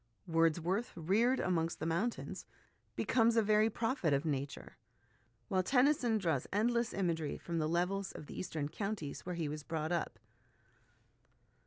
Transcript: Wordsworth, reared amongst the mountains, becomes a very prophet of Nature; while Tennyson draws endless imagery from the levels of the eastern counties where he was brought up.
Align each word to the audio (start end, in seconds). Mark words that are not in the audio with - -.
Wordsworth, 0.25 0.93
reared 0.95 1.39
amongst 1.39 1.79
the 1.79 1.85
mountains, 1.85 2.47
becomes 2.95 3.35
a 3.37 3.43
very 3.43 3.69
prophet 3.69 4.13
of 4.13 4.25
Nature; 4.25 4.77
while 5.47 5.61
Tennyson 5.61 6.17
draws 6.17 6.47
endless 6.51 6.91
imagery 6.91 7.37
from 7.37 7.59
the 7.59 7.69
levels 7.69 8.11
of 8.11 8.25
the 8.25 8.33
eastern 8.39 8.67
counties 8.67 9.27
where 9.27 9.35
he 9.35 9.47
was 9.47 9.61
brought 9.61 9.91
up. 9.91 10.17